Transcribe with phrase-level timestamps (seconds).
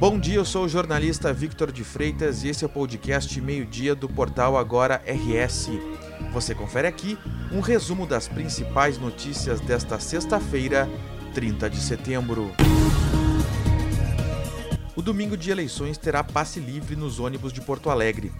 [0.00, 3.94] Bom dia, eu sou o jornalista Victor de Freitas e esse é o podcast Meio-Dia
[3.94, 5.68] do portal Agora RS.
[6.32, 7.18] Você confere aqui
[7.52, 10.88] um resumo das principais notícias desta sexta-feira,
[11.34, 12.50] 30 de setembro.
[14.96, 18.32] O domingo de eleições terá passe livre nos ônibus de Porto Alegre.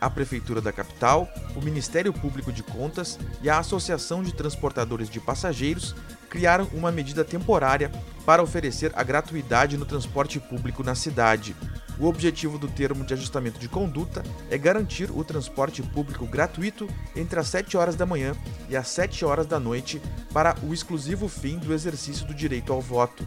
[0.00, 5.20] A Prefeitura da capital, o Ministério Público de Contas e a Associação de Transportadores de
[5.20, 5.94] Passageiros
[6.30, 7.92] criaram uma medida temporária
[8.24, 11.56] para oferecer a gratuidade no transporte público na cidade.
[11.98, 17.38] O objetivo do termo de ajustamento de conduta é garantir o transporte público gratuito entre
[17.38, 18.34] as 7 horas da manhã
[18.68, 20.00] e as 7 horas da noite
[20.32, 23.26] para o exclusivo fim do exercício do direito ao voto.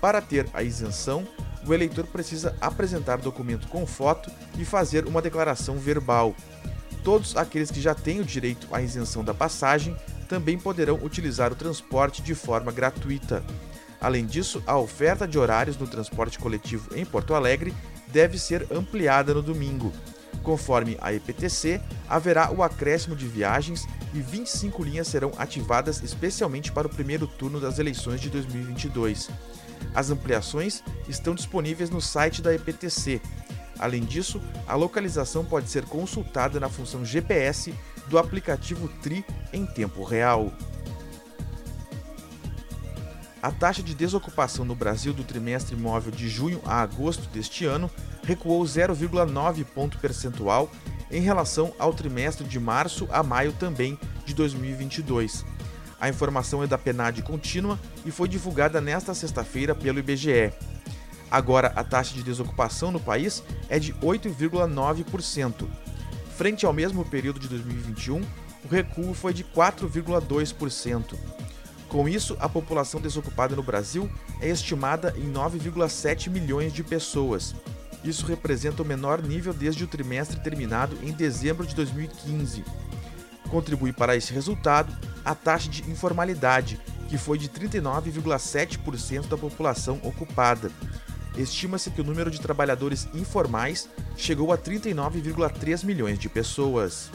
[0.00, 1.28] Para ter a isenção,
[1.66, 6.34] o eleitor precisa apresentar documento com foto e fazer uma declaração verbal.
[7.04, 9.94] Todos aqueles que já têm o direito à isenção da passagem
[10.28, 13.44] também poderão utilizar o transporte de forma gratuita.
[14.00, 17.74] Além disso, a oferta de horários no transporte coletivo em Porto Alegre
[18.08, 19.92] deve ser ampliada no domingo.
[20.42, 26.86] Conforme a EPTC, haverá o acréscimo de viagens e 25 linhas serão ativadas especialmente para
[26.86, 29.28] o primeiro turno das eleições de 2022.
[29.94, 33.20] As ampliações estão disponíveis no site da EPTC.
[33.78, 37.74] Além disso, a localização pode ser consultada na função GPS
[38.08, 40.52] do aplicativo Tri em tempo real.
[43.42, 47.90] A taxa de desocupação no Brasil do trimestre móvel de junho a agosto deste ano
[48.22, 50.70] recuou 0,9 ponto percentual
[51.10, 55.44] em relação ao trimestre de março a maio também de 2022.
[56.00, 60.52] A informação é da PNAD contínua e foi divulgada nesta sexta-feira pelo IBGE.
[61.30, 65.66] Agora, a taxa de desocupação no país é de 8,9%,
[66.40, 68.22] Frente ao mesmo período de 2021,
[68.64, 71.14] o recuo foi de 4,2%.
[71.90, 74.08] Com isso, a população desocupada no Brasil
[74.40, 77.54] é estimada em 9,7 milhões de pessoas.
[78.04, 82.64] Isso representa o menor nível desde o trimestre terminado em dezembro de 2015.
[83.50, 90.70] Contribui para esse resultado a taxa de informalidade, que foi de 39,7% da população ocupada,
[91.36, 97.10] estima-se que o número de trabalhadores informais chegou a 39,3 milhões de pessoas.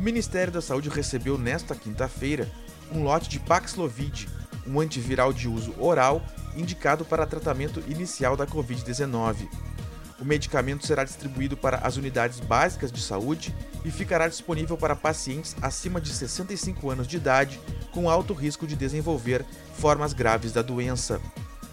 [0.00, 2.50] O Ministério da Saúde recebeu nesta quinta-feira
[2.90, 4.30] um lote de Paxlovid,
[4.66, 6.22] um antiviral de uso oral
[6.56, 9.46] indicado para tratamento inicial da Covid-19.
[10.18, 15.54] O medicamento será distribuído para as unidades básicas de saúde e ficará disponível para pacientes
[15.60, 17.60] acima de 65 anos de idade
[17.92, 19.44] com alto risco de desenvolver
[19.74, 21.20] formas graves da doença.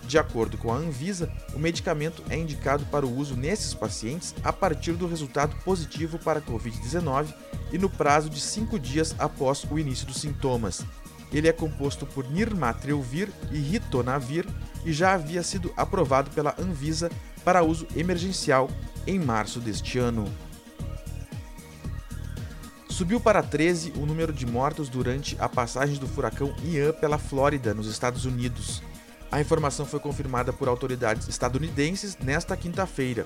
[0.07, 4.53] De acordo com a Anvisa, o medicamento é indicado para o uso nesses pacientes a
[4.53, 7.33] partir do resultado positivo para a Covid-19
[7.73, 10.85] e no prazo de cinco dias após o início dos sintomas.
[11.29, 14.45] Ele é composto por nirmatrelvir e ritonavir
[14.85, 17.11] e já havia sido aprovado pela Anvisa
[17.43, 18.69] para uso emergencial
[19.05, 20.25] em março deste ano.
[22.87, 27.73] Subiu para 13 o número de mortos durante a passagem do furacão Ian pela Flórida,
[27.73, 28.81] nos Estados Unidos.
[29.31, 33.25] A informação foi confirmada por autoridades estadunidenses nesta quinta-feira.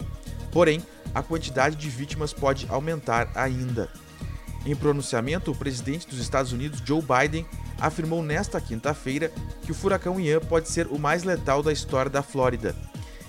[0.52, 3.90] Porém, a quantidade de vítimas pode aumentar ainda.
[4.66, 7.46] Em pronunciamento, o presidente dos Estados Unidos, Joe Biden,
[7.80, 9.32] afirmou nesta quinta-feira
[9.64, 12.76] que o furacão Ian pode ser o mais letal da história da Flórida.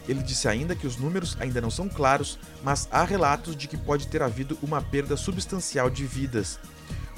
[0.09, 3.77] Ele disse ainda que os números ainda não são claros, mas há relatos de que
[3.77, 6.59] pode ter havido uma perda substancial de vidas.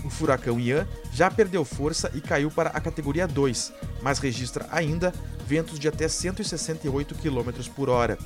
[0.05, 3.73] O furacão Ian já perdeu força e caiu para a categoria 2,
[4.03, 5.13] mas registra ainda
[5.45, 8.19] ventos de até 168 km por hora.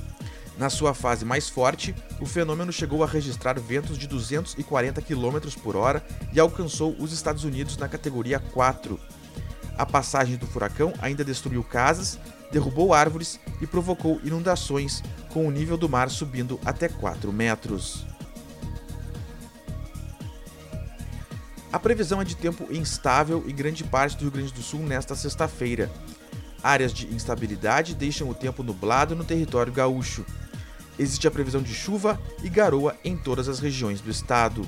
[0.57, 5.75] Na sua fase mais forte, o fenômeno chegou a registrar ventos de 240 km por
[5.75, 6.03] hora
[6.33, 8.99] e alcançou os Estados Unidos na categoria 4.
[9.77, 12.19] A passagem do furacão ainda destruiu casas,
[12.51, 18.05] derrubou árvores e provocou inundações, com o nível do mar subindo até 4 metros.
[21.71, 25.15] A previsão é de tempo instável em grande parte do Rio Grande do Sul nesta
[25.15, 25.89] sexta-feira.
[26.63, 30.25] Áreas de instabilidade deixam o tempo nublado no território gaúcho
[30.99, 34.67] existe a previsão de chuva e garoa em todas as regiões do estado.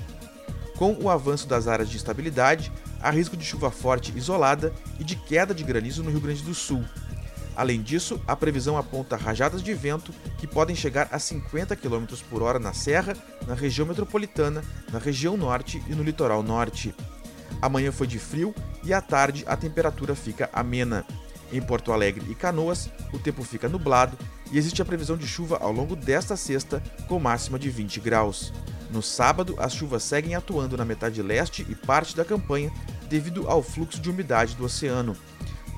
[0.78, 2.72] Com o avanço das áreas de instabilidade,
[3.02, 6.56] há risco de chuva forte isolada e de queda de granizo no Rio Grande do
[6.56, 6.84] Sul.
[7.56, 12.42] Além disso, a previsão aponta rajadas de vento que podem chegar a 50 km por
[12.42, 13.14] hora na Serra,
[13.46, 16.96] na região metropolitana, na região norte e no litoral norte.
[17.62, 21.06] Amanhã foi de frio e à tarde a temperatura fica amena.
[21.52, 24.18] Em Porto Alegre e Canoas, o tempo fica nublado
[24.52, 28.54] e existe a previsão de chuva ao longo desta sexta, com máxima de 20 graus.
[28.92, 32.72] No sábado, as chuvas seguem atuando na metade leste e parte da campanha
[33.10, 35.16] devido ao fluxo de umidade do oceano.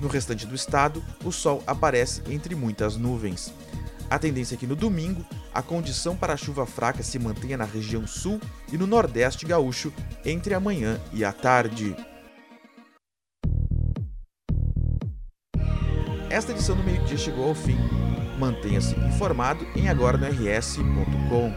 [0.02, 3.54] No restante do estado, o sol aparece entre muitas nuvens.
[4.10, 7.66] A tendência é que no domingo, a condição para a chuva fraca se mantenha na
[7.66, 8.40] região sul
[8.72, 9.94] e no nordeste gaúcho
[10.25, 11.96] entre a manhã e a tarde.
[16.34, 17.78] Esta edição do meio-dia chegou ao fim.
[18.40, 21.54] Mantenha-se informado em agora.rs.com.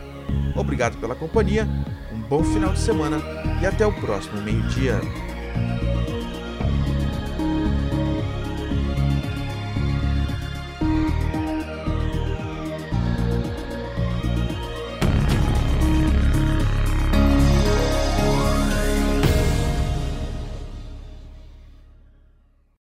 [0.54, 1.66] Obrigado pela companhia,
[2.12, 3.18] um bom final de semana
[3.62, 5.00] e até o próximo meio-dia.